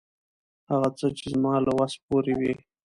[0.71, 2.53] هغه څه، چې زما له وس پوره وي.